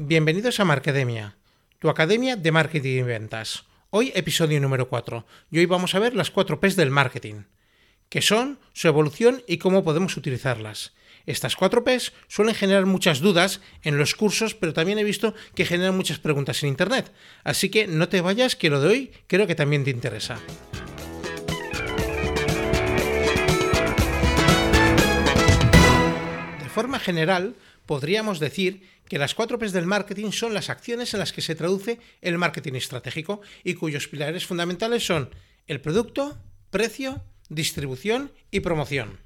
Bienvenidos 0.00 0.60
a 0.60 0.64
Marcademia, 0.64 1.38
tu 1.80 1.88
academia 1.88 2.36
de 2.36 2.52
marketing 2.52 2.98
y 2.98 3.02
ventas. 3.02 3.64
Hoy 3.90 4.12
episodio 4.14 4.60
número 4.60 4.88
4 4.88 5.26
y 5.50 5.58
hoy 5.58 5.66
vamos 5.66 5.96
a 5.96 5.98
ver 5.98 6.14
las 6.14 6.30
4 6.30 6.60
P's 6.60 6.76
del 6.76 6.92
marketing, 6.92 7.46
qué 8.08 8.22
son, 8.22 8.60
su 8.72 8.86
evolución 8.86 9.42
y 9.48 9.58
cómo 9.58 9.82
podemos 9.82 10.16
utilizarlas. 10.16 10.94
Estas 11.26 11.56
4 11.56 11.82
P's 11.82 12.12
suelen 12.28 12.54
generar 12.54 12.86
muchas 12.86 13.18
dudas 13.18 13.60
en 13.82 13.98
los 13.98 14.14
cursos, 14.14 14.54
pero 14.54 14.72
también 14.72 15.00
he 15.00 15.02
visto 15.02 15.34
que 15.56 15.64
generan 15.64 15.96
muchas 15.96 16.20
preguntas 16.20 16.62
en 16.62 16.68
Internet. 16.68 17.12
Así 17.42 17.68
que 17.68 17.88
no 17.88 18.08
te 18.08 18.20
vayas, 18.20 18.54
que 18.54 18.70
lo 18.70 18.80
de 18.80 18.88
hoy 18.88 19.12
creo 19.26 19.48
que 19.48 19.56
también 19.56 19.82
te 19.82 19.90
interesa. 19.90 20.38
De 26.62 26.68
forma 26.68 27.00
general, 27.00 27.56
podríamos 27.88 28.38
decir 28.38 28.82
que 29.08 29.18
las 29.18 29.34
cuatro 29.34 29.58
P's 29.58 29.72
del 29.72 29.86
marketing 29.86 30.30
son 30.30 30.52
las 30.52 30.68
acciones 30.68 31.14
en 31.14 31.20
las 31.20 31.32
que 31.32 31.40
se 31.40 31.54
traduce 31.54 31.98
el 32.20 32.36
marketing 32.36 32.74
estratégico 32.74 33.40
y 33.64 33.74
cuyos 33.74 34.08
pilares 34.08 34.44
fundamentales 34.44 35.06
son 35.06 35.30
el 35.66 35.80
producto, 35.80 36.38
precio, 36.68 37.22
distribución 37.48 38.30
y 38.50 38.60
promoción. 38.60 39.18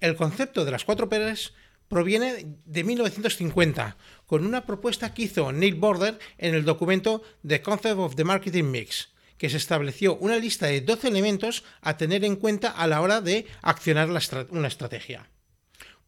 El 0.00 0.16
concepto 0.16 0.64
de 0.64 0.70
las 0.70 0.84
cuatro 0.84 1.10
P's 1.10 1.52
proviene 1.88 2.46
de 2.64 2.84
1950, 2.84 3.98
con 4.24 4.46
una 4.46 4.64
propuesta 4.64 5.12
que 5.12 5.24
hizo 5.24 5.52
Neil 5.52 5.74
Border 5.74 6.18
en 6.38 6.54
el 6.54 6.64
documento 6.64 7.22
The 7.46 7.60
Concept 7.60 7.98
of 7.98 8.16
the 8.16 8.24
Marketing 8.24 8.64
Mix, 8.64 9.10
que 9.36 9.50
se 9.50 9.58
estableció 9.58 10.16
una 10.16 10.38
lista 10.38 10.68
de 10.68 10.80
12 10.80 11.08
elementos 11.08 11.64
a 11.82 11.98
tener 11.98 12.24
en 12.24 12.36
cuenta 12.36 12.70
a 12.70 12.86
la 12.86 13.02
hora 13.02 13.20
de 13.20 13.46
accionar 13.60 14.08
una 14.08 14.68
estrategia. 14.68 15.28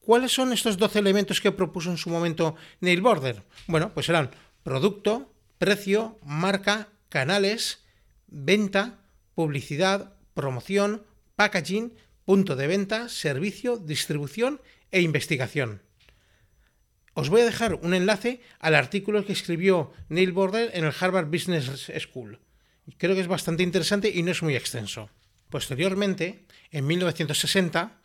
¿Cuáles 0.08 0.32
son 0.32 0.54
estos 0.54 0.78
12 0.78 1.00
elementos 1.00 1.38
que 1.38 1.52
propuso 1.52 1.90
en 1.90 1.98
su 1.98 2.08
momento 2.08 2.56
Neil 2.80 3.02
Border? 3.02 3.42
Bueno, 3.66 3.92
pues 3.92 4.06
serán 4.06 4.30
producto, 4.62 5.30
precio, 5.58 6.18
marca, 6.24 6.88
canales, 7.10 7.84
venta, 8.26 9.00
publicidad, 9.34 10.14
promoción, 10.32 11.04
packaging, 11.36 11.92
punto 12.24 12.56
de 12.56 12.66
venta, 12.66 13.10
servicio, 13.10 13.76
distribución 13.76 14.62
e 14.92 15.02
investigación. 15.02 15.82
Os 17.12 17.28
voy 17.28 17.42
a 17.42 17.44
dejar 17.44 17.74
un 17.74 17.92
enlace 17.92 18.40
al 18.60 18.76
artículo 18.76 19.26
que 19.26 19.34
escribió 19.34 19.92
Neil 20.08 20.32
Border 20.32 20.70
en 20.72 20.86
el 20.86 20.94
Harvard 20.98 21.26
Business 21.26 21.92
School. 21.98 22.40
Creo 22.96 23.14
que 23.14 23.20
es 23.20 23.28
bastante 23.28 23.62
interesante 23.62 24.08
y 24.08 24.22
no 24.22 24.30
es 24.30 24.42
muy 24.42 24.56
extenso. 24.56 25.10
Posteriormente, 25.50 26.46
en 26.70 26.86
1960, 26.86 27.97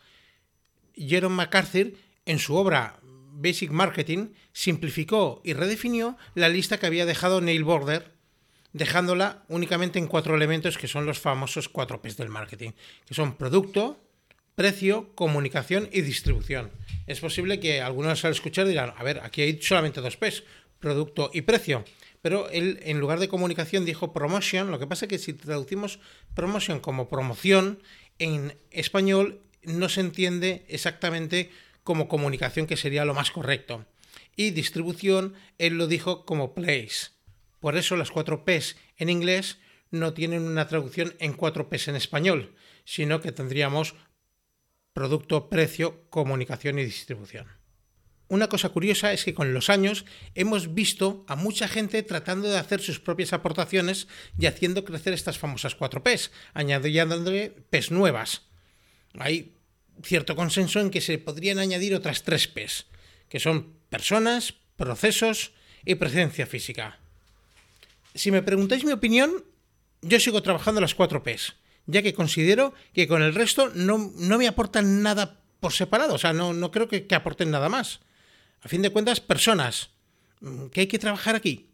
Jerome 0.95 1.35
McCarthy, 1.35 1.95
en 2.25 2.39
su 2.39 2.55
obra 2.55 2.99
Basic 3.33 3.71
Marketing, 3.71 4.29
simplificó 4.51 5.41
y 5.43 5.53
redefinió 5.53 6.17
la 6.35 6.49
lista 6.49 6.77
que 6.79 6.85
había 6.85 7.05
dejado 7.05 7.41
Neil 7.41 7.63
Border, 7.63 8.13
dejándola 8.73 9.43
únicamente 9.49 9.99
en 9.99 10.07
cuatro 10.07 10.35
elementos 10.35 10.77
que 10.77 10.87
son 10.87 11.05
los 11.05 11.19
famosos 11.19 11.69
cuatro 11.69 12.01
P's 12.01 12.17
del 12.17 12.29
marketing, 12.29 12.71
que 13.05 13.13
son 13.13 13.37
producto, 13.37 13.99
precio, 14.55 15.13
comunicación 15.15 15.89
y 15.91 16.01
distribución. 16.01 16.71
Es 17.07 17.19
posible 17.19 17.59
que 17.59 17.81
algunos 17.81 18.23
al 18.25 18.31
escuchar 18.31 18.67
dirán, 18.67 18.93
a 18.97 19.03
ver, 19.03 19.19
aquí 19.23 19.41
hay 19.41 19.61
solamente 19.61 20.01
dos 20.01 20.17
P's, 20.17 20.43
producto 20.79 21.31
y 21.33 21.41
precio. 21.41 21.85
Pero 22.21 22.49
él, 22.49 22.79
en 22.83 22.99
lugar 22.99 23.19
de 23.19 23.27
comunicación, 23.27 23.83
dijo 23.83 24.13
promotion. 24.13 24.71
Lo 24.71 24.79
que 24.79 24.87
pasa 24.87 25.05
es 25.05 25.09
que 25.09 25.17
si 25.17 25.33
traducimos 25.33 25.99
promotion 26.33 26.79
como 26.79 27.09
promoción, 27.09 27.81
en 28.17 28.57
español 28.71 29.41
no 29.65 29.89
se 29.89 30.01
entiende 30.01 30.65
exactamente 30.67 31.51
como 31.83 32.07
comunicación, 32.07 32.67
que 32.67 32.77
sería 32.77 33.05
lo 33.05 33.13
más 33.13 33.31
correcto. 33.31 33.85
Y 34.35 34.51
distribución, 34.51 35.33
él 35.57 35.77
lo 35.77 35.87
dijo 35.87 36.25
como 36.25 36.53
place. 36.53 37.11
Por 37.59 37.77
eso 37.77 37.95
las 37.95 38.11
cuatro 38.11 38.45
P's 38.45 38.75
en 38.97 39.09
inglés 39.09 39.57
no 39.91 40.13
tienen 40.13 40.43
una 40.43 40.67
traducción 40.67 41.15
en 41.19 41.33
cuatro 41.33 41.69
P's 41.69 41.87
en 41.87 41.95
español, 41.95 42.55
sino 42.83 43.21
que 43.21 43.31
tendríamos 43.31 43.95
producto, 44.93 45.49
precio, 45.49 46.09
comunicación 46.09 46.79
y 46.79 46.85
distribución. 46.85 47.47
Una 48.27 48.47
cosa 48.47 48.69
curiosa 48.69 49.13
es 49.13 49.25
que 49.25 49.33
con 49.33 49.53
los 49.53 49.69
años 49.69 50.05
hemos 50.33 50.73
visto 50.73 51.23
a 51.27 51.35
mucha 51.35 51.67
gente 51.67 52.01
tratando 52.01 52.49
de 52.49 52.57
hacer 52.57 52.81
sus 52.81 52.99
propias 52.99 53.33
aportaciones 53.33 54.07
y 54.39 54.45
haciendo 54.47 54.85
crecer 54.85 55.13
estas 55.13 55.37
famosas 55.37 55.75
cuatro 55.75 56.01
P's, 56.01 56.31
añadiéndole 56.53 57.51
P's 57.69 57.91
nuevas. 57.91 58.52
Hay 59.19 59.53
cierto 60.03 60.35
consenso 60.35 60.79
en 60.79 60.89
que 60.89 61.01
se 61.01 61.17
podrían 61.17 61.59
añadir 61.59 61.95
otras 61.95 62.23
tres 62.23 62.47
P's, 62.47 62.87
que 63.29 63.39
son 63.39 63.73
personas, 63.89 64.55
procesos 64.75 65.51
y 65.85 65.95
presencia 65.95 66.47
física. 66.47 66.99
Si 68.15 68.31
me 68.31 68.41
preguntáis 68.41 68.85
mi 68.85 68.91
opinión, 68.91 69.43
yo 70.01 70.19
sigo 70.19 70.41
trabajando 70.41 70.81
las 70.81 70.95
cuatro 70.95 71.23
P's, 71.23 71.55
ya 71.85 72.01
que 72.01 72.13
considero 72.13 72.73
que 72.93 73.07
con 73.07 73.21
el 73.21 73.35
resto 73.35 73.71
no, 73.75 73.97
me 73.97 74.47
aportan 74.47 75.01
nada 75.01 75.39
por 75.59 75.73
separado, 75.73 76.15
o 76.15 76.17
sea, 76.17 76.33
no, 76.33 76.53
no 76.53 76.71
creo 76.71 76.87
que, 76.87 77.07
que 77.07 77.15
aporten 77.15 77.51
nada 77.51 77.69
más. 77.69 78.01
A 78.61 78.67
fin 78.67 78.81
de 78.81 78.89
cuentas, 78.89 79.19
personas, 79.19 79.89
¿qué 80.71 80.81
hay 80.81 80.87
que 80.87 80.99
trabajar 80.99 81.35
aquí? 81.35 81.67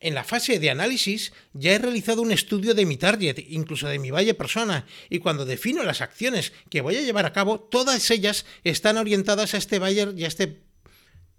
En 0.00 0.14
la 0.14 0.24
fase 0.24 0.58
de 0.58 0.70
análisis 0.70 1.32
ya 1.52 1.72
he 1.72 1.78
realizado 1.78 2.22
un 2.22 2.32
estudio 2.32 2.72
de 2.72 2.86
mi 2.86 2.96
target, 2.96 3.36
incluso 3.48 3.86
de 3.86 3.98
mi 3.98 4.10
valle 4.10 4.32
persona, 4.32 4.86
y 5.10 5.18
cuando 5.18 5.44
defino 5.44 5.82
las 5.82 6.00
acciones 6.00 6.54
que 6.70 6.80
voy 6.80 6.96
a 6.96 7.02
llevar 7.02 7.26
a 7.26 7.34
cabo, 7.34 7.60
todas 7.60 8.10
ellas 8.10 8.46
están 8.64 8.96
orientadas 8.96 9.52
a 9.52 9.58
este 9.58 9.78
buyer 9.78 10.14
y 10.16 10.24
a 10.24 10.28
este 10.28 10.62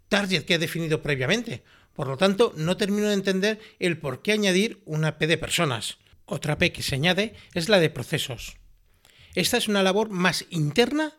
target 0.10 0.46
que 0.46 0.56
he 0.56 0.60
definido 0.60 1.02
previamente. 1.02 1.64
Por 1.94 2.08
lo 2.08 2.18
tanto, 2.18 2.54
no 2.56 2.78
termino 2.78 3.08
de 3.08 3.16
entender 3.16 3.60
el 3.80 3.98
por 3.98 4.22
qué 4.22 4.34
añadir 4.34 4.84
una 4.86 5.18
P 5.18 5.26
de 5.26 5.40
personas. 5.40 5.98
Otra 6.26 6.60
P 6.60 6.72
que 6.72 6.84
se 6.84 6.96
añade 6.96 7.34
es 7.56 7.68
la 7.68 7.80
de 7.80 7.90
procesos. 7.90 8.58
Esta 9.34 9.58
es 9.58 9.68
una 9.68 9.82
labor 9.82 10.10
más 10.10 10.46
interna 10.52 11.18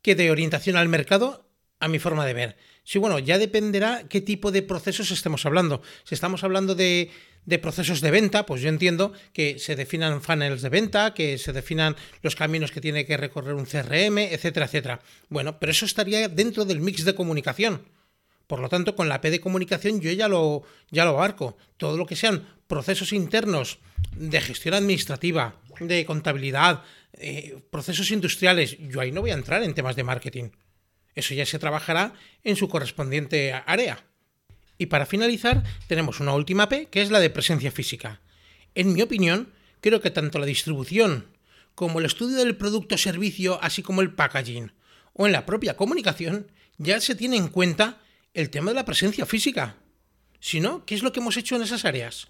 que 0.00 0.14
de 0.14 0.30
orientación 0.30 0.76
al 0.76 0.88
mercado, 0.88 1.50
a 1.80 1.88
mi 1.88 1.98
forma 1.98 2.24
de 2.24 2.34
ver. 2.34 2.56
Sí, 2.84 2.98
bueno, 2.98 3.18
ya 3.18 3.38
dependerá 3.38 4.04
qué 4.08 4.20
tipo 4.20 4.52
de 4.52 4.62
procesos 4.62 5.10
estemos 5.10 5.46
hablando. 5.46 5.80
Si 6.04 6.14
estamos 6.14 6.44
hablando 6.44 6.74
de, 6.74 7.10
procesos 7.62 8.02
de 8.02 8.10
venta, 8.10 8.44
pues 8.44 8.60
yo 8.60 8.68
entiendo 8.68 9.14
que 9.32 9.58
se 9.58 9.74
definan 9.74 10.20
funnels 10.20 10.60
de 10.60 10.68
venta, 10.68 11.14
que 11.14 11.38
se 11.38 11.54
definan 11.54 11.96
los 12.20 12.36
caminos 12.36 12.72
que 12.72 12.82
tiene 12.82 13.06
que 13.06 13.16
recorrer 13.16 13.54
un 13.54 13.64
CRM, 13.64 14.18
etcétera, 14.18 14.66
etcétera. 14.66 15.00
Bueno, 15.30 15.58
pero 15.58 15.72
eso 15.72 15.86
estaría 15.86 16.28
dentro 16.28 16.66
del 16.66 16.80
mix 16.80 17.06
de 17.06 17.14
comunicación. 17.14 17.82
Por 18.46 18.60
lo 18.60 18.68
tanto, 18.68 18.94
con 18.94 19.08
la 19.08 19.22
P 19.22 19.30
de 19.30 19.40
comunicación 19.40 20.02
yo 20.02 20.12
ya 20.12 20.28
lo, 20.28 20.62
ya 20.90 21.06
lo 21.06 21.12
abarco. 21.12 21.56
Todo 21.78 21.96
lo 21.96 22.04
que 22.04 22.16
sean 22.16 22.46
procesos 22.66 23.14
internos 23.14 23.78
de 24.14 24.42
gestión 24.42 24.74
administrativa, 24.74 25.56
de 25.80 26.04
contabilidad, 26.04 26.82
eh, 27.14 27.58
procesos 27.70 28.10
industriales, 28.10 28.76
yo 28.78 29.00
ahí 29.00 29.10
no 29.10 29.22
voy 29.22 29.30
a 29.30 29.34
entrar 29.34 29.62
en 29.62 29.72
temas 29.72 29.96
de 29.96 30.04
marketing. 30.04 30.50
Eso 31.14 31.34
ya 31.34 31.46
se 31.46 31.58
trabajará 31.58 32.14
en 32.42 32.56
su 32.56 32.68
correspondiente 32.68 33.52
área. 33.66 34.04
Y 34.78 34.86
para 34.86 35.06
finalizar, 35.06 35.62
tenemos 35.86 36.20
una 36.20 36.34
última 36.34 36.68
P, 36.68 36.86
que 36.86 37.02
es 37.02 37.10
la 37.10 37.20
de 37.20 37.30
presencia 37.30 37.70
física. 37.70 38.20
En 38.74 38.92
mi 38.92 39.02
opinión, 39.02 39.52
creo 39.80 40.00
que 40.00 40.10
tanto 40.10 40.38
la 40.38 40.46
distribución 40.46 41.28
como 41.74 41.98
el 41.98 42.06
estudio 42.06 42.38
del 42.38 42.56
producto 42.56 42.94
o 42.94 42.98
servicio, 42.98 43.58
así 43.62 43.82
como 43.82 44.00
el 44.00 44.14
packaging, 44.14 44.72
o 45.12 45.26
en 45.26 45.32
la 45.32 45.46
propia 45.46 45.76
comunicación, 45.76 46.50
ya 46.78 47.00
se 47.00 47.14
tiene 47.14 47.36
en 47.36 47.48
cuenta 47.48 48.00
el 48.32 48.50
tema 48.50 48.70
de 48.70 48.76
la 48.76 48.84
presencia 48.84 49.26
física. 49.26 49.76
Si 50.40 50.60
no, 50.60 50.84
¿qué 50.84 50.94
es 50.94 51.02
lo 51.02 51.12
que 51.12 51.20
hemos 51.20 51.36
hecho 51.36 51.56
en 51.56 51.62
esas 51.62 51.84
áreas? 51.84 52.28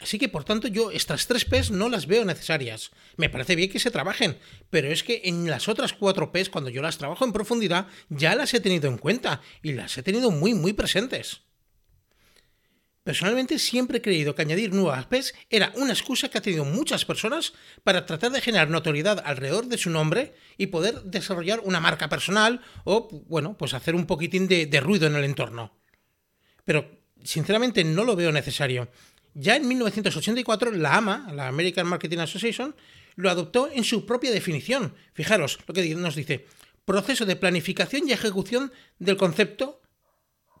Así 0.00 0.18
que, 0.18 0.28
por 0.28 0.44
tanto, 0.44 0.68
yo 0.68 0.90
estas 0.90 1.26
tres 1.26 1.44
P's 1.44 1.70
no 1.70 1.88
las 1.88 2.06
veo 2.06 2.24
necesarias. 2.24 2.90
Me 3.16 3.28
parece 3.28 3.56
bien 3.56 3.70
que 3.70 3.80
se 3.80 3.90
trabajen, 3.90 4.38
pero 4.70 4.88
es 4.88 5.02
que 5.02 5.22
en 5.24 5.50
las 5.50 5.68
otras 5.68 5.92
cuatro 5.92 6.30
P's, 6.30 6.50
cuando 6.50 6.70
yo 6.70 6.82
las 6.82 6.98
trabajo 6.98 7.24
en 7.24 7.32
profundidad, 7.32 7.88
ya 8.08 8.34
las 8.34 8.54
he 8.54 8.60
tenido 8.60 8.88
en 8.88 8.98
cuenta 8.98 9.40
y 9.62 9.72
las 9.72 9.98
he 9.98 10.02
tenido 10.02 10.30
muy, 10.30 10.54
muy 10.54 10.72
presentes. 10.72 11.42
Personalmente 13.02 13.58
siempre 13.58 13.98
he 13.98 14.02
creído 14.02 14.34
que 14.34 14.42
añadir 14.42 14.74
nuevas 14.74 15.06
P's 15.06 15.34
era 15.48 15.72
una 15.76 15.94
excusa 15.94 16.28
que 16.28 16.36
ha 16.36 16.42
tenido 16.42 16.66
muchas 16.66 17.06
personas 17.06 17.54
para 17.82 18.04
tratar 18.04 18.30
de 18.32 18.42
generar 18.42 18.68
notoriedad 18.68 19.22
alrededor 19.24 19.66
de 19.66 19.78
su 19.78 19.88
nombre 19.88 20.34
y 20.58 20.66
poder 20.66 21.02
desarrollar 21.04 21.60
una 21.64 21.80
marca 21.80 22.10
personal 22.10 22.60
o, 22.84 23.08
bueno, 23.26 23.56
pues 23.56 23.72
hacer 23.72 23.94
un 23.94 24.04
poquitín 24.04 24.46
de, 24.46 24.66
de 24.66 24.80
ruido 24.80 25.06
en 25.06 25.16
el 25.16 25.24
entorno. 25.24 25.74
Pero, 26.66 27.00
sinceramente, 27.24 27.82
no 27.82 28.04
lo 28.04 28.14
veo 28.14 28.30
necesario. 28.30 28.90
Ya 29.40 29.54
en 29.54 29.68
1984, 29.68 30.72
la 30.72 30.96
AMA, 30.96 31.30
la 31.32 31.46
American 31.46 31.86
Marketing 31.86 32.18
Association, 32.18 32.74
lo 33.14 33.30
adoptó 33.30 33.70
en 33.72 33.84
su 33.84 34.04
propia 34.04 34.32
definición. 34.32 34.96
Fijaros 35.12 35.60
lo 35.64 35.74
que 35.74 35.94
nos 35.94 36.16
dice. 36.16 36.46
Proceso 36.84 37.24
de 37.24 37.36
planificación 37.36 38.08
y 38.08 38.12
ejecución 38.12 38.72
del 38.98 39.16
concepto, 39.16 39.80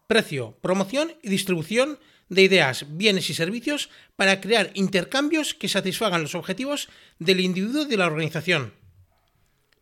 precio, 0.06 0.56
promoción 0.60 1.12
y 1.22 1.28
distribución 1.28 1.98
de 2.28 2.42
ideas, 2.42 2.84
bienes 2.90 3.28
y 3.30 3.34
servicios 3.34 3.90
para 4.14 4.40
crear 4.40 4.70
intercambios 4.74 5.54
que 5.54 5.68
satisfagan 5.68 6.22
los 6.22 6.36
objetivos 6.36 6.88
del 7.18 7.40
individuo 7.40 7.82
y 7.82 7.86
de 7.86 7.96
la 7.96 8.06
organización. 8.06 8.74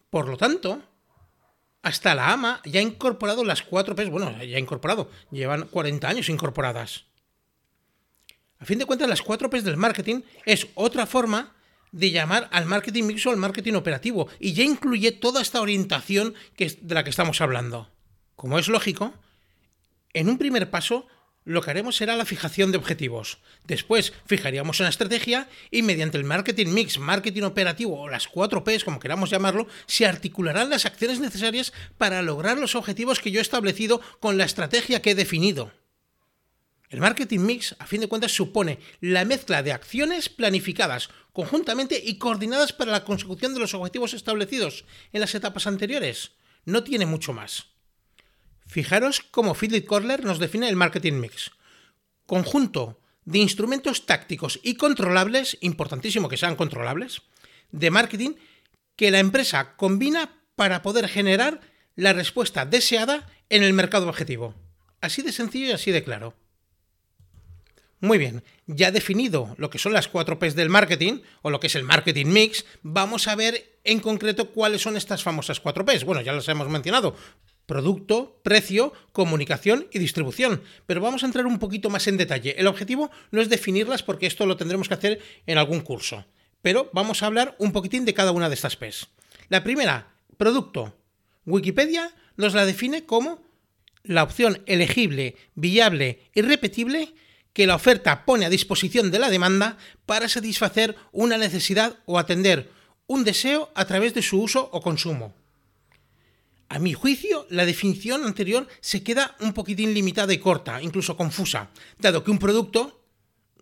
Por 0.09 0.27
lo 0.27 0.39
tanto, 0.39 0.83
hasta 1.83 2.15
la 2.15 2.33
AMA 2.33 2.63
ya 2.65 2.81
ha 2.81 2.83
incorporado 2.83 3.45
las 3.45 3.63
cuatro 3.63 3.95
P's, 3.95 4.09
bueno, 4.09 4.43
ya 4.43 4.57
ha 4.57 4.61
incorporado, 4.61 5.11
llevan 5.31 5.67
40 5.67 6.09
años 6.09 6.31
incorporadas. 6.31 7.06
A 8.59 8.65
fin 8.65 8.79
de 8.79 8.87
cuentas, 8.87 9.09
las 9.09 9.23
cuatro 9.23 9.51
P's 9.51 9.65
del 9.65 9.77
marketing 9.77 10.23
es 10.45 10.69
otra 10.75 11.07
forma 11.07 11.55
de 11.93 12.11
llamar 12.11 12.49
al 12.53 12.67
marketing 12.67 13.05
mixto 13.05 13.31
o 13.31 13.33
al 13.33 13.39
marketing 13.39 13.75
operativo 13.75 14.29
y 14.39 14.53
ya 14.53 14.65
incluye 14.65 15.13
toda 15.13 15.41
esta 15.41 15.61
orientación 15.61 16.35
que 16.57 16.77
de 16.81 16.95
la 16.95 17.05
que 17.05 17.11
estamos 17.11 17.41
hablando. 17.41 17.91
Como 18.35 18.59
es 18.59 18.69
lógico, 18.69 19.15
en 20.13 20.29
un 20.29 20.39
primer 20.39 20.71
paso 20.71 21.07
lo 21.45 21.63
que 21.63 21.71
haremos 21.71 21.97
será 21.97 22.17
la 22.17 22.25
fijación 22.25 22.73
de 22.73 22.79
objetivos. 22.79 23.39
Después 23.65 24.13
fijaríamos 24.27 24.81
una 24.81 24.89
estrategia 24.89 25.49
y 25.71 25.83
mediante 25.83 26.19
el 26.19 26.25
marketing 26.25 26.69
mix, 26.69 26.99
marketing 26.99 27.43
operativo 27.43 28.01
o 28.01 28.09
las 28.09 28.27
cuatro 28.27 28.65
P's, 28.65 28.83
como 28.83 28.99
queramos 28.99 29.31
llamarlo, 29.31 29.69
se 29.87 30.07
articularán 30.07 30.71
las 30.71 30.87
acciones 30.87 31.21
necesarias 31.21 31.73
para 31.99 32.21
lograr 32.23 32.59
los 32.59 32.75
objetivos 32.75 33.21
que 33.21 33.31
yo 33.31 33.39
he 33.39 33.43
establecido 33.43 34.01
con 34.19 34.37
la 34.39 34.45
estrategia 34.45 35.01
que 35.01 35.13
he 35.13 35.15
definido. 35.15 35.71
El 36.89 37.01
marketing 37.01 37.41
mix, 37.41 37.75
a 37.79 37.87
fin 37.87 38.01
de 38.01 38.09
cuentas, 38.09 38.33
supone 38.33 38.79
la 39.01 39.25
mezcla 39.25 39.63
de 39.63 39.73
acciones 39.73 40.29
planificadas 40.29 41.11
conjuntamente 41.33 42.01
y 42.03 42.19
coordinadas 42.19 42.73
para 42.73 42.93
la 42.93 43.05
consecución 43.05 43.55
de 43.55 43.61
los 43.61 43.75
objetivos 43.75 44.15
establecidos 44.15 44.85
en 45.13 45.21
las 45.21 45.35
etapas 45.35 45.67
anteriores. 45.67 46.33
No 46.65 46.85
tiene 46.85 47.07
mucho 47.07 47.33
más. 47.33 47.67
Fijaros 48.67 49.21
cómo 49.21 49.55
Philip 49.55 49.87
Kotler 49.87 50.25
nos 50.25 50.39
define 50.39 50.69
el 50.69 50.77
marketing 50.77 51.15
mix. 51.15 51.51
Conjunto 52.27 53.01
de 53.25 53.39
instrumentos 53.39 54.07
tácticos 54.07 54.61
y 54.63 54.75
controlables, 54.75 55.59
importantísimo 55.61 56.29
que 56.29 56.37
sean 56.37 56.57
controlables, 56.57 57.23
de 57.71 57.91
marketing 57.91 58.35
que 58.95 59.11
la 59.11 59.19
empresa 59.19 59.77
combina 59.77 60.43
para 60.55 60.83
poder 60.83 61.09
generar 61.09 61.61
la 61.97 62.13
respuesta 62.13 62.65
deseada 62.65 63.29
en 63.51 63.63
el 63.63 63.73
mercado 63.73 64.09
objetivo. 64.09 64.55
Así 65.01 65.23
de 65.23 65.33
sencillo 65.33 65.67
y 65.67 65.73
así 65.73 65.91
de 65.91 66.03
claro. 66.03 66.35
Muy 68.07 68.19
bien, 68.19 68.45
ya 68.69 68.93
definido 68.93 69.57
lo 69.59 69.69
que 69.69 69.81
son 69.81 69.93
las 69.93 70.07
cuatro 70.07 70.39
P's 70.39 70.55
del 70.55 70.69
marketing, 70.69 71.23
o 71.43 71.51
lo 71.51 71.59
que 71.59 71.67
es 71.67 71.75
el 71.75 71.83
marketing 71.83 72.27
mix, 72.27 72.65
vamos 72.83 73.27
a 73.27 73.35
ver 73.35 73.81
en 73.83 73.99
concreto 73.99 74.53
cuáles 74.53 74.81
son 74.81 74.97
estas 74.97 75.25
famosas 75.25 75.59
cuatro 75.59 75.85
P's. 75.85 76.05
Bueno, 76.05 76.21
ya 76.23 76.33
las 76.33 76.47
hemos 76.47 76.69
mencionado, 76.69 77.17
producto, 77.67 78.39
precio, 78.45 78.93
comunicación 79.11 79.89
y 79.91 79.99
distribución. 79.99 80.63
Pero 80.87 81.01
vamos 81.01 81.25
a 81.25 81.27
entrar 81.27 81.47
un 81.47 81.59
poquito 81.59 81.91
más 81.91 82.07
en 82.07 82.17
detalle. 82.17 82.55
El 82.57 82.69
objetivo 82.69 83.11
no 83.33 83.41
es 83.41 83.49
definirlas 83.49 84.05
porque 84.05 84.27
esto 84.27 84.47
lo 84.47 84.57
tendremos 84.57 84.87
que 84.87 84.95
hacer 84.95 85.21
en 85.45 85.59
algún 85.59 85.81
curso. 85.81 86.27
Pero 86.63 86.89
vamos 86.93 87.25
a 87.25 87.27
hablar 87.27 87.57
un 87.59 87.73
poquitín 87.73 88.05
de 88.05 88.15
cada 88.15 88.31
una 88.31 88.49
de 88.49 88.55
estas 88.55 88.77
P's. 88.77 89.09
La 89.49 89.65
primera, 89.65 90.15
producto. 90.37 90.97
Wikipedia 91.45 92.15
nos 92.37 92.55
la 92.55 92.67
define 92.67 93.05
como 93.05 93.43
la 94.05 94.23
opción 94.23 94.63
elegible, 94.67 95.35
viable 95.57 96.21
y 96.37 96.43
repetible 96.43 97.13
que 97.57 97.67
la 97.67 97.75
oferta 97.75 98.27
pone 98.27 98.45
a 98.45 98.53
disposición 98.53 99.11
de 99.11 99.19
la 99.19 99.31
demanda 99.31 99.79
para 100.05 100.29
satisfacer 100.29 100.95
una 101.11 101.39
necesidad 101.39 101.97
o 102.05 102.19
atender 102.19 102.71
un 103.07 103.25
deseo 103.25 103.73
a 103.75 103.87
través 103.87 104.13
de 104.13 104.21
su 104.21 104.43
uso 104.43 104.69
o 104.73 104.83
consumo. 104.83 105.33
A 106.69 106.79
mi 106.79 106.93
juicio, 106.93 107.47
la 107.49 107.65
definición 107.65 108.27
anterior 108.27 108.69
se 108.83 109.03
queda 109.03 109.37
un 109.41 109.55
poquitín 109.55 109.95
limitada 109.95 110.35
y 110.35 110.39
corta, 110.39 110.83
incluso 110.83 111.17
confusa, 111.17 111.71
dado 111.97 112.23
que 112.23 112.31
un 112.31 112.39
producto, 112.39 113.03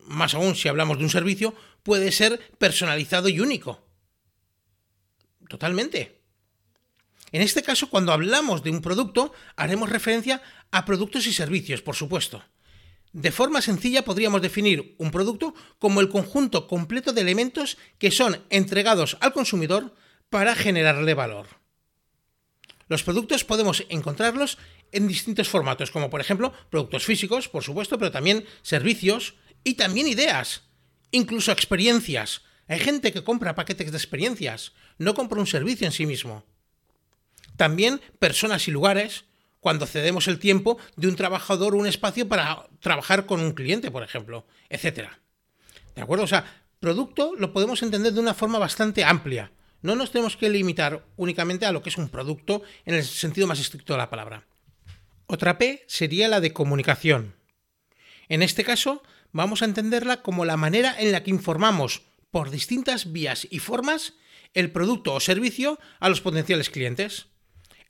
más 0.08 0.34
aún 0.34 0.56
si 0.56 0.66
hablamos 0.66 0.98
de 0.98 1.04
un 1.04 1.10
servicio, 1.10 1.54
puede 1.84 2.10
ser 2.10 2.40
personalizado 2.58 3.28
y 3.28 3.38
único. 3.38 3.86
Totalmente. 5.48 6.18
En 7.30 7.42
este 7.42 7.62
caso, 7.62 7.88
cuando 7.90 8.12
hablamos 8.12 8.64
de 8.64 8.70
un 8.70 8.82
producto, 8.82 9.32
haremos 9.54 9.88
referencia 9.88 10.42
a 10.72 10.84
productos 10.84 11.28
y 11.28 11.32
servicios, 11.32 11.80
por 11.80 11.94
supuesto. 11.94 12.42
De 13.14 13.30
forma 13.30 13.62
sencilla 13.62 14.02
podríamos 14.02 14.42
definir 14.42 14.96
un 14.98 15.12
producto 15.12 15.54
como 15.78 16.00
el 16.00 16.08
conjunto 16.08 16.66
completo 16.66 17.12
de 17.12 17.20
elementos 17.20 17.78
que 17.96 18.10
son 18.10 18.42
entregados 18.50 19.16
al 19.20 19.32
consumidor 19.32 19.94
para 20.30 20.56
generarle 20.56 21.14
valor. 21.14 21.46
Los 22.88 23.04
productos 23.04 23.44
podemos 23.44 23.86
encontrarlos 23.88 24.58
en 24.90 25.06
distintos 25.06 25.48
formatos, 25.48 25.92
como 25.92 26.10
por 26.10 26.20
ejemplo 26.20 26.52
productos 26.70 27.04
físicos, 27.04 27.48
por 27.48 27.62
supuesto, 27.62 27.98
pero 27.98 28.10
también 28.10 28.44
servicios 28.62 29.36
y 29.62 29.74
también 29.74 30.08
ideas, 30.08 30.62
incluso 31.12 31.52
experiencias. 31.52 32.42
Hay 32.66 32.80
gente 32.80 33.12
que 33.12 33.22
compra 33.22 33.54
paquetes 33.54 33.92
de 33.92 33.96
experiencias, 33.96 34.72
no 34.98 35.14
compra 35.14 35.38
un 35.38 35.46
servicio 35.46 35.86
en 35.86 35.92
sí 35.92 36.04
mismo. 36.04 36.44
También 37.56 38.00
personas 38.18 38.66
y 38.66 38.72
lugares, 38.72 39.24
cuando 39.64 39.86
cedemos 39.86 40.28
el 40.28 40.38
tiempo 40.38 40.76
de 40.94 41.08
un 41.08 41.16
trabajador 41.16 41.74
un 41.74 41.86
espacio 41.86 42.28
para 42.28 42.68
trabajar 42.80 43.24
con 43.24 43.40
un 43.40 43.52
cliente, 43.52 43.90
por 43.90 44.02
ejemplo, 44.02 44.44
etc. 44.68 45.08
¿De 45.94 46.02
acuerdo? 46.02 46.24
O 46.24 46.26
sea, 46.26 46.44
producto 46.80 47.32
lo 47.38 47.54
podemos 47.54 47.82
entender 47.82 48.12
de 48.12 48.20
una 48.20 48.34
forma 48.34 48.58
bastante 48.58 49.04
amplia. 49.04 49.52
No 49.80 49.96
nos 49.96 50.10
tenemos 50.10 50.36
que 50.36 50.50
limitar 50.50 51.06
únicamente 51.16 51.64
a 51.64 51.72
lo 51.72 51.82
que 51.82 51.88
es 51.88 51.96
un 51.96 52.10
producto 52.10 52.60
en 52.84 52.94
el 52.94 53.04
sentido 53.04 53.46
más 53.46 53.58
estricto 53.58 53.94
de 53.94 54.00
la 54.00 54.10
palabra. 54.10 54.44
Otra 55.28 55.56
P 55.56 55.82
sería 55.88 56.28
la 56.28 56.40
de 56.40 56.52
comunicación. 56.52 57.34
En 58.28 58.42
este 58.42 58.64
caso, 58.64 59.02
vamos 59.32 59.62
a 59.62 59.64
entenderla 59.64 60.20
como 60.20 60.44
la 60.44 60.58
manera 60.58 60.94
en 60.98 61.10
la 61.10 61.22
que 61.22 61.30
informamos 61.30 62.02
por 62.30 62.50
distintas 62.50 63.12
vías 63.12 63.48
y 63.50 63.60
formas 63.60 64.12
el 64.52 64.70
producto 64.72 65.14
o 65.14 65.20
servicio 65.20 65.78
a 66.00 66.10
los 66.10 66.20
potenciales 66.20 66.68
clientes. 66.68 67.28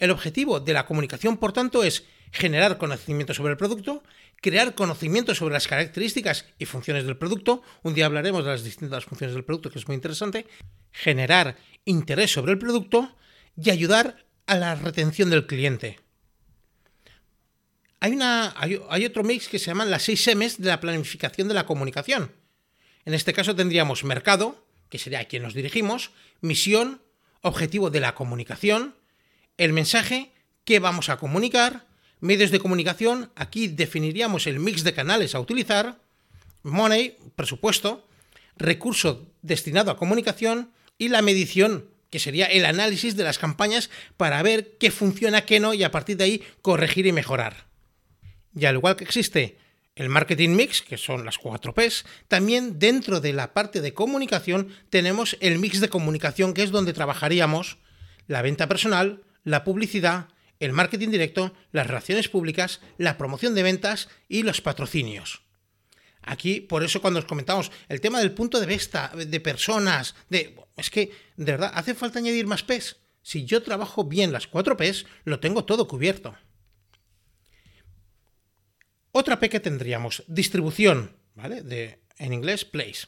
El 0.05 0.11
objetivo 0.11 0.61
de 0.61 0.75
la 0.75 0.85
comunicación, 0.85 1.39
por 1.39 1.55
tanto, 1.55 1.83
es 1.83 2.05
generar 2.31 2.77
conocimiento 2.77 3.33
sobre 3.33 3.53
el 3.53 3.57
producto, 3.57 4.03
crear 4.43 4.75
conocimiento 4.75 5.35
sobre 5.35 5.55
las 5.55 5.67
características 5.67 6.45
y 6.59 6.67
funciones 6.67 7.07
del 7.07 7.17
producto, 7.17 7.63
un 7.83 7.95
día 7.95 8.05
hablaremos 8.05 8.45
de 8.45 8.51
las 8.51 8.65
distintas 8.65 9.07
funciones 9.07 9.35
del 9.35 9.47
producto, 9.47 9.71
que 9.71 9.79
es 9.79 9.89
muy 9.89 9.95
interesante, 9.95 10.47
generar 10.93 11.57
interés 11.87 12.31
sobre 12.31 12.53
el 12.53 12.59
producto 12.59 13.17
y 13.57 13.71
ayudar 13.71 14.27
a 14.45 14.57
la 14.57 14.75
retención 14.75 15.31
del 15.31 15.47
cliente. 15.47 15.99
Hay, 17.99 18.13
una, 18.13 18.53
hay, 18.59 19.07
otro 19.07 19.25
mix 19.25 19.49
que 19.49 19.59
se 19.59 19.69
llaman 19.69 19.91
las 19.91 20.03
6 20.03 20.37
M's 20.37 20.61
de 20.61 20.69
la 20.69 20.81
planificación 20.81 21.49
de 21.49 21.55
la 21.55 21.65
comunicación. 21.65 22.31
En 23.07 23.15
este 23.15 23.33
caso 23.33 23.57
tendríamos 23.57 24.05
mercado, 24.05 24.67
que 24.91 24.99
sería 24.99 25.21
a 25.21 25.25
quien 25.25 25.45
nos 25.45 25.55
dirigimos, 25.55 26.11
misión, 26.43 27.01
objetivo 27.41 27.89
de 27.89 28.01
la 28.01 28.15
comunicación, 28.15 28.97
el 29.59 29.73
mensaje, 29.73 30.33
qué 30.65 30.79
vamos 30.79 31.09
a 31.09 31.17
comunicar, 31.17 31.87
medios 32.21 32.51
de 32.51 32.59
comunicación, 32.59 33.31
aquí 33.37 33.69
definiríamos 33.69 34.47
el 34.47 34.59
mix 34.59 34.83
de 34.85 34.95
canales 34.95 35.35
a 35.35 35.41
utilizar, 35.41 36.01
money, 36.63 37.17
presupuesto, 37.37 38.07
recurso 38.57 39.31
destinado 39.43 39.91
a 39.91 39.97
comunicación. 39.97 40.73
Y 40.97 41.09
la 41.09 41.23
medición, 41.23 41.91
que 42.11 42.19
sería 42.19 42.47
el 42.47 42.65
análisis 42.65 43.17
de 43.17 43.25
las 43.25 43.39
campañas 43.39 43.91
para 44.17 44.43
ver 44.43 44.77
qué 44.79 44.91
funciona, 44.91 45.45
qué 45.45 45.61
no 45.61 45.75
y 45.75 45.83
a 45.83 45.91
partir 45.91 46.17
de 46.17 46.25
ahí 46.25 46.43
corregir 46.63 47.07
y 47.07 47.13
mejorar. 47.13 47.67
Y 48.57 48.65
al 48.67 48.77
igual 48.77 48.97
que 48.97 49.05
existe 49.05 49.59
el 49.97 50.09
marketing 50.09 50.51
mix, 50.51 50.83
que 50.83 50.97
son 50.97 51.25
las 51.25 51.39
cuatro 51.39 51.75
P's, 51.75 52.05
también 52.29 52.79
dentro 52.79 53.21
de 53.21 53.33
la 53.33 53.53
parte 53.53 53.81
de 53.81 53.95
comunicación 53.95 54.69
tenemos 54.91 55.37
el 55.41 55.59
mix 55.59 55.81
de 55.81 55.89
comunicación, 55.89 56.55
que 56.55 56.63
es 56.63 56.71
donde 56.71 56.93
trabajaríamos 56.93 57.79
la 58.27 58.43
venta 58.43 58.69
personal, 58.69 59.23
la 59.45 59.63
publicidad, 59.65 60.29
el 60.59 60.73
marketing 60.73 61.11
directo, 61.11 61.55
las 61.73 61.87
relaciones 61.87 62.29
públicas, 62.29 62.81
la 62.99 63.17
promoción 63.17 63.55
de 63.55 63.63
ventas 63.63 64.09
y 64.29 64.43
los 64.43 64.61
patrocinios. 64.61 65.43
Aquí, 66.23 66.61
por 66.61 66.83
eso 66.83 67.03
cuando 67.03 67.21
os 67.21 67.27
comentamos 67.27 67.71
el 67.89 68.01
tema 68.01 68.19
del 68.21 68.33
punto 68.33 68.59
de 68.59 68.67
vista 68.67 69.13
de 69.15 69.41
personas, 69.41 70.15
de 70.31 70.57
es 70.77 70.91
que, 70.91 71.13
de 71.37 71.53
verdad, 71.53 71.73
hace 71.75 71.95
falta 71.95 72.19
añadir 72.19 72.47
más 72.47 72.63
P's. 72.63 72.97
Si 73.23 73.45
yo 73.45 73.63
trabajo 73.63 74.05
bien 74.05 74.33
las 74.33 74.47
cuatro 74.47 74.77
P's, 74.77 75.07
lo 75.25 75.39
tengo 75.39 75.65
todo 75.65 75.87
cubierto. 75.87 76.35
Otra 79.13 79.39
P 79.39 79.49
que 79.49 79.61
tendríamos, 79.61 80.25
distribución, 80.27 81.17
¿vale? 81.35 81.63
De, 81.63 82.01
en 82.19 82.33
inglés, 82.33 82.65
place. 82.65 83.07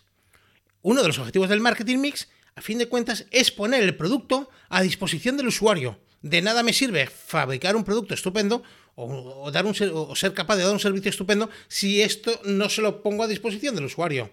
Uno 0.83 1.03
de 1.03 1.09
los 1.09 1.19
objetivos 1.19 1.49
del 1.49 1.61
marketing 1.61 1.99
mix, 1.99 2.29
a 2.55 2.61
fin 2.61 2.79
de 2.79 2.89
cuentas, 2.89 3.27
es 3.33 3.51
poner 3.51 3.83
el 3.83 3.97
producto 3.97 4.49
a 4.69 4.83
disposición 4.83 5.37
del 5.37 5.49
usuario. 5.49 6.01
De 6.27 6.43
nada 6.43 6.65
me 6.65 6.73
sirve 6.73 7.07
fabricar 7.07 7.77
un 7.77 7.85
producto 7.85 8.13
estupendo 8.13 8.65
o, 8.97 9.49
dar 9.53 9.65
un, 9.65 9.75
ser 9.75 10.35
capaz 10.35 10.57
de 10.57 10.65
dar 10.65 10.73
un 10.73 10.81
servicio 10.81 11.09
estupendo 11.09 11.49
si 11.69 12.03
esto 12.03 12.41
no 12.45 12.69
se 12.69 12.83
lo 12.83 13.01
pongo 13.01 13.23
a 13.23 13.29
disposición 13.29 13.77
del 13.77 13.85
usuario. 13.85 14.31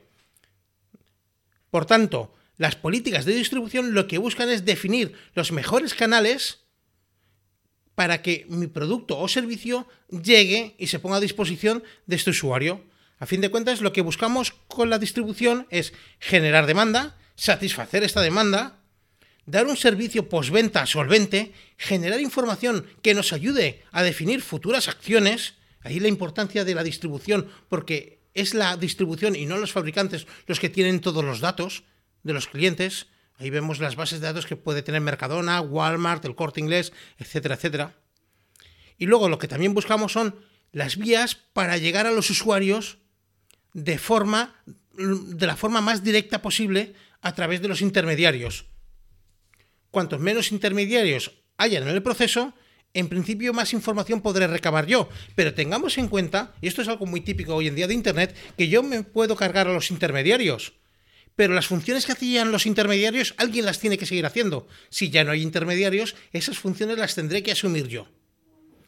Por 1.69 1.85
tanto, 1.85 2.33
las 2.57 2.75
políticas 2.75 3.25
de 3.25 3.35
distribución 3.35 3.93
lo 3.93 4.07
que 4.07 4.17
buscan 4.17 4.49
es 4.49 4.65
definir 4.65 5.13
los 5.35 5.51
mejores 5.51 5.93
canales 5.93 6.61
para 7.93 8.23
que 8.23 8.47
mi 8.49 8.65
producto 8.65 9.19
o 9.19 9.27
servicio 9.27 9.87
llegue 10.09 10.73
y 10.79 10.87
se 10.87 10.97
ponga 10.97 11.17
a 11.17 11.21
disposición 11.21 11.83
de 12.07 12.15
este 12.15 12.31
usuario. 12.31 12.83
A 13.19 13.27
fin 13.27 13.39
de 13.39 13.51
cuentas, 13.51 13.81
lo 13.81 13.93
que 13.93 14.01
buscamos 14.01 14.55
con 14.67 14.89
la 14.89 14.97
distribución 14.97 15.67
es 15.69 15.93
generar 16.19 16.65
demanda, 16.65 17.19
satisfacer 17.35 18.03
esta 18.03 18.21
demanda, 18.21 18.82
dar 19.45 19.67
un 19.67 19.77
servicio 19.77 20.29
postventa 20.29 20.85
solvente, 20.85 21.53
generar 21.77 22.19
información 22.19 22.85
que 23.01 23.13
nos 23.13 23.33
ayude 23.33 23.83
a 23.91 24.03
definir 24.03 24.41
futuras 24.41 24.87
acciones, 24.87 25.55
ahí 25.81 25.99
la 25.99 26.07
importancia 26.07 26.63
de 26.63 26.75
la 26.75 26.83
distribución, 26.83 27.47
porque 27.69 28.21
es 28.33 28.53
la 28.53 28.77
distribución 28.77 29.35
y 29.35 29.45
no 29.45 29.57
los 29.57 29.71
fabricantes 29.71 30.27
los 30.47 30.59
que 30.59 30.69
tienen 30.69 31.01
todos 31.01 31.23
los 31.23 31.39
datos 31.39 31.83
de 32.23 32.33
los 32.33 32.47
clientes. 32.47 33.07
Ahí 33.37 33.49
vemos 33.49 33.79
las 33.79 33.95
bases 33.95 34.21
de 34.21 34.27
datos 34.27 34.45
que 34.45 34.55
puede 34.55 34.81
tener 34.81 35.01
Mercadona, 35.01 35.61
Walmart, 35.61 36.23
el 36.25 36.35
Corte 36.35 36.61
Inglés, 36.61 36.93
etcétera, 37.17 37.55
etcétera. 37.55 37.95
Y 38.97 39.05
luego 39.05 39.29
lo 39.29 39.39
que 39.39 39.47
también 39.47 39.73
buscamos 39.73 40.13
son 40.13 40.35
las 40.71 40.97
vías 40.97 41.35
para 41.35 41.77
llegar 41.77 42.07
a 42.07 42.11
los 42.11 42.29
usuarios 42.29 42.99
de 43.73 43.97
forma 43.97 44.55
de 44.95 45.47
la 45.47 45.55
forma 45.55 45.81
más 45.81 46.03
directa 46.03 46.41
posible 46.41 46.93
a 47.21 47.33
través 47.33 47.61
de 47.61 47.67
los 47.67 47.81
intermediarios. 47.81 48.65
Cuantos 49.93 50.19
menos 50.19 50.51
intermediarios 50.51 51.33
hayan 51.55 51.83
en 51.83 51.89
el 51.89 52.01
proceso, 52.01 52.55
en 52.95 53.09
principio 53.09 53.53
más 53.53 53.73
información 53.73 54.21
podré 54.21 54.47
recabar 54.47 54.87
yo, 54.87 55.07
pero 55.35 55.53
tengamos 55.53 55.99
en 55.99 56.07
cuenta, 56.07 56.55
y 56.61 56.67
esto 56.67 56.81
es 56.81 56.87
algo 56.87 57.05
muy 57.05 57.21
típico 57.21 57.53
hoy 57.53 57.67
en 57.67 57.75
día 57.75 57.85
de 57.85 57.93
Internet, 57.93 58.35
que 58.57 58.69
yo 58.69 58.81
me 58.81 59.03
puedo 59.03 59.35
cargar 59.35 59.67
a 59.67 59.71
los 59.71 59.91
intermediarios, 59.91 60.73
pero 61.35 61.53
las 61.53 61.67
funciones 61.67 62.07
que 62.07 62.13
hacían 62.13 62.51
los 62.51 62.65
intermediarios 62.65 63.35
alguien 63.37 63.67
las 63.67 63.77
tiene 63.77 63.99
que 63.99 64.07
seguir 64.07 64.25
haciendo. 64.25 64.67
Si 64.89 65.11
ya 65.11 65.23
no 65.23 65.29
hay 65.29 65.43
intermediarios, 65.43 66.15
esas 66.31 66.57
funciones 66.57 66.97
las 66.97 67.13
tendré 67.13 67.43
que 67.43 67.51
asumir 67.51 67.87
yo. 67.87 68.07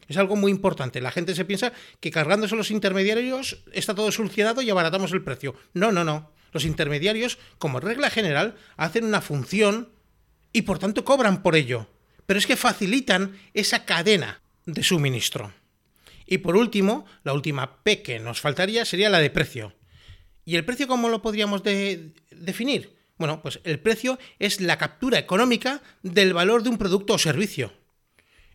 Es 0.08 0.16
algo 0.16 0.34
muy 0.34 0.50
importante. 0.50 1.00
La 1.00 1.12
gente 1.12 1.36
se 1.36 1.44
piensa 1.44 1.72
que 2.00 2.10
cargándose 2.10 2.56
los 2.56 2.72
intermediarios 2.72 3.62
está 3.72 3.94
todo 3.94 4.10
solucionado 4.10 4.60
y 4.60 4.70
abaratamos 4.70 5.12
el 5.12 5.22
precio. 5.22 5.54
No, 5.72 5.92
no, 5.92 6.02
no. 6.02 6.32
Los 6.50 6.64
intermediarios, 6.64 7.38
como 7.58 7.78
regla 7.78 8.10
general, 8.10 8.56
hacen 8.76 9.04
una 9.04 9.20
función 9.20 9.94
y 10.56 10.62
por 10.62 10.78
tanto 10.78 11.04
cobran 11.04 11.42
por 11.42 11.54
ello. 11.54 11.86
Pero 12.24 12.38
es 12.38 12.46
que 12.46 12.56
facilitan 12.56 13.38
esa 13.52 13.84
cadena 13.84 14.40
de 14.64 14.82
suministro. 14.82 15.52
Y 16.24 16.38
por 16.38 16.56
último, 16.56 17.04
la 17.24 17.34
última 17.34 17.82
P 17.82 18.00
que 18.00 18.18
nos 18.20 18.40
faltaría 18.40 18.86
sería 18.86 19.10
la 19.10 19.18
de 19.18 19.28
precio. 19.28 19.74
¿Y 20.46 20.56
el 20.56 20.64
precio 20.64 20.88
cómo 20.88 21.10
lo 21.10 21.20
podríamos 21.20 21.62
definir? 21.62 22.96
Bueno, 23.18 23.42
pues 23.42 23.60
el 23.64 23.80
precio 23.80 24.18
es 24.38 24.62
la 24.62 24.78
captura 24.78 25.18
económica 25.18 25.82
del 26.02 26.32
valor 26.32 26.62
de 26.62 26.70
un 26.70 26.78
producto 26.78 27.12
o 27.12 27.18
servicio. 27.18 27.74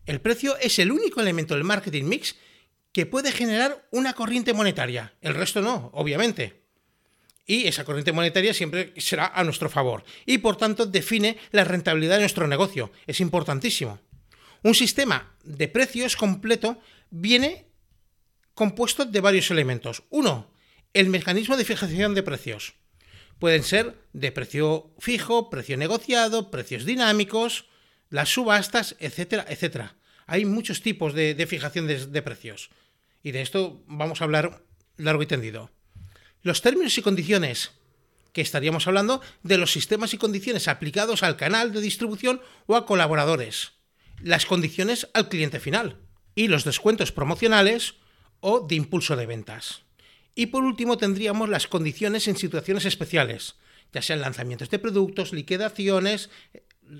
El 0.04 0.20
precio 0.20 0.58
es 0.58 0.80
el 0.80 0.90
único 0.90 1.20
elemento 1.20 1.54
del 1.54 1.62
marketing 1.62 2.06
mix 2.06 2.34
que 2.90 3.06
puede 3.06 3.30
generar 3.30 3.86
una 3.92 4.14
corriente 4.14 4.54
monetaria. 4.54 5.14
El 5.20 5.36
resto 5.36 5.62
no, 5.62 5.90
obviamente. 5.94 6.61
Y 7.46 7.66
esa 7.66 7.84
corriente 7.84 8.12
monetaria 8.12 8.54
siempre 8.54 8.92
será 8.98 9.26
a 9.26 9.44
nuestro 9.44 9.68
favor. 9.68 10.04
Y 10.26 10.38
por 10.38 10.56
tanto 10.56 10.86
define 10.86 11.38
la 11.50 11.64
rentabilidad 11.64 12.14
de 12.14 12.22
nuestro 12.22 12.46
negocio. 12.46 12.92
Es 13.06 13.20
importantísimo. 13.20 14.00
Un 14.62 14.74
sistema 14.74 15.34
de 15.42 15.68
precios 15.68 16.16
completo 16.16 16.80
viene 17.10 17.66
compuesto 18.54 19.04
de 19.04 19.20
varios 19.20 19.50
elementos. 19.50 20.04
Uno, 20.10 20.52
el 20.94 21.08
mecanismo 21.08 21.56
de 21.56 21.64
fijación 21.64 22.14
de 22.14 22.22
precios. 22.22 22.74
Pueden 23.38 23.64
ser 23.64 23.98
de 24.12 24.30
precio 24.30 24.94
fijo, 25.00 25.50
precio 25.50 25.76
negociado, 25.76 26.50
precios 26.50 26.84
dinámicos, 26.84 27.66
las 28.08 28.28
subastas, 28.28 28.94
etcétera, 29.00 29.44
etcétera. 29.48 29.96
Hay 30.26 30.44
muchos 30.44 30.82
tipos 30.82 31.14
de, 31.14 31.46
fijación 31.48 31.86
de, 31.88 32.22
precios. 32.22 32.70
Y 33.22 33.32
de 33.32 33.42
esto 33.42 33.82
vamos 33.86 34.20
a 34.20 34.24
hablar 34.24 34.62
largo 34.96 35.22
y 35.22 35.26
tendido. 35.26 35.70
Los 36.42 36.62
términos 36.62 36.96
y 36.98 37.02
condiciones, 37.02 37.72
que 38.32 38.40
estaríamos 38.40 38.86
hablando 38.86 39.20
de 39.42 39.58
los 39.58 39.72
sistemas 39.72 40.14
y 40.14 40.18
condiciones 40.18 40.68
aplicados 40.68 41.22
al 41.22 41.36
canal 41.36 41.72
de 41.72 41.80
distribución 41.80 42.40
o 42.66 42.76
a 42.76 42.86
colaboradores. 42.86 43.72
Las 44.20 44.46
condiciones 44.46 45.08
al 45.14 45.28
cliente 45.28 45.60
final. 45.60 45.98
Y 46.34 46.48
los 46.48 46.64
descuentos 46.64 47.12
promocionales 47.12 47.94
o 48.40 48.60
de 48.60 48.74
impulso 48.74 49.16
de 49.16 49.26
ventas. 49.26 49.82
Y 50.34 50.46
por 50.46 50.64
último 50.64 50.96
tendríamos 50.96 51.48
las 51.48 51.66
condiciones 51.66 52.26
en 52.26 52.36
situaciones 52.36 52.86
especiales, 52.86 53.56
ya 53.92 54.00
sean 54.00 54.22
lanzamientos 54.22 54.70
de 54.70 54.78
productos, 54.78 55.32
liquidaciones, 55.32 56.30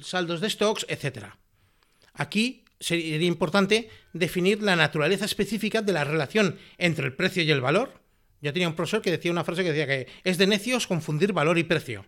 saldos 0.03 0.41
de 0.41 0.51
stocks, 0.51 0.85
etc. 0.89 1.27
Aquí 2.13 2.65
sería 2.79 3.27
importante 3.27 3.89
definir 4.13 4.63
la 4.63 4.77
naturaleza 4.77 5.25
específica 5.25 5.81
de 5.81 5.93
la 5.93 6.05
relación 6.05 6.59
entre 6.77 7.07
el 7.07 7.15
precio 7.15 7.43
y 7.43 7.51
el 7.51 7.61
valor. 7.61 8.02
Yo 8.43 8.53
tenía 8.53 8.69
un 8.69 8.75
profesor 8.75 9.01
que 9.01 9.13
decía 9.13 9.31
una 9.31 9.45
frase 9.45 9.63
que 9.63 9.73
decía 9.73 9.87
que 9.87 10.09
es 10.25 10.37
de 10.37 10.49
necios 10.49 10.89
confundir 10.89 11.33
valor 11.33 11.59
y 11.59 11.65
precio. 11.65 12.05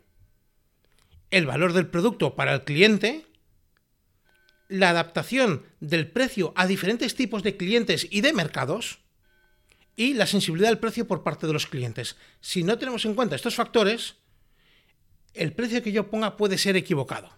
El 1.31 1.47
valor 1.47 1.73
del 1.73 1.87
producto 1.87 2.35
para 2.35 2.53
el 2.53 2.65
cliente, 2.65 3.25
la 4.69 4.91
adaptación 4.91 5.63
del 5.79 6.11
precio 6.11 6.53
a 6.57 6.67
diferentes 6.67 7.15
tipos 7.15 7.45
de 7.45 7.57
clientes 7.57 8.09
y 8.11 8.21
de 8.21 8.33
mercados, 8.33 8.99
y 9.97 10.15
la 10.15 10.27
sensibilidad 10.27 10.71
al 10.71 10.81
precio 10.81 11.07
por 11.07 11.23
parte 11.23 11.47
de 11.47 11.53
los 11.53 11.69
clientes. 11.69 12.17
Si 12.41 12.65
no 12.65 12.79
tenemos 12.79 13.05
en 13.05 13.15
cuenta 13.15 13.37
estos 13.37 13.55
factores, 13.55 14.17
el 15.35 15.53
precio 15.53 15.85
que 15.85 15.93
yo 15.93 16.11
ponga 16.11 16.37
puede 16.37 16.59
ser 16.59 16.77
equivocado. 16.77 17.31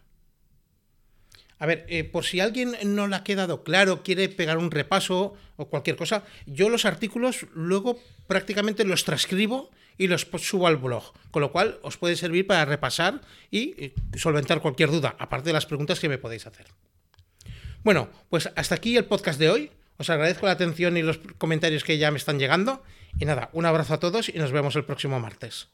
A 1.58 1.66
ver, 1.66 1.86
eh, 1.88 2.04
por 2.04 2.24
si 2.24 2.40
alguien 2.40 2.76
no 2.84 3.06
le 3.08 3.16
ha 3.16 3.24
quedado 3.24 3.64
claro, 3.64 4.02
quiere 4.02 4.28
pegar 4.28 4.58
un 4.58 4.70
repaso 4.70 5.34
o 5.56 5.68
cualquier 5.68 5.96
cosa, 5.96 6.24
yo 6.46 6.68
los 6.68 6.84
artículos 6.84 7.46
luego 7.54 7.98
prácticamente 8.26 8.84
los 8.84 9.04
transcribo 9.04 9.70
y 9.96 10.08
los 10.08 10.26
subo 10.38 10.66
al 10.66 10.76
blog, 10.76 11.12
con 11.30 11.40
lo 11.40 11.52
cual 11.52 11.78
os 11.82 11.96
puede 11.96 12.16
servir 12.16 12.46
para 12.46 12.66
repasar 12.66 13.22
y 13.50 13.74
eh, 13.78 13.94
solventar 14.16 14.60
cualquier 14.60 14.90
duda, 14.90 15.16
aparte 15.18 15.48
de 15.48 15.54
las 15.54 15.66
preguntas 15.66 15.98
que 15.98 16.10
me 16.10 16.18
podéis 16.18 16.46
hacer. 16.46 16.66
Bueno, 17.82 18.10
pues 18.28 18.50
hasta 18.56 18.74
aquí 18.74 18.96
el 18.96 19.04
podcast 19.04 19.38
de 19.38 19.48
hoy. 19.48 19.70
Os 19.98 20.10
agradezco 20.10 20.44
la 20.44 20.52
atención 20.52 20.96
y 20.96 21.02
los 21.02 21.18
comentarios 21.38 21.84
que 21.84 21.96
ya 21.96 22.10
me 22.10 22.18
están 22.18 22.38
llegando. 22.38 22.82
Y 23.18 23.24
nada, 23.24 23.48
un 23.52 23.64
abrazo 23.64 23.94
a 23.94 24.00
todos 24.00 24.28
y 24.28 24.32
nos 24.38 24.52
vemos 24.52 24.76
el 24.76 24.84
próximo 24.84 25.18
martes. 25.20 25.68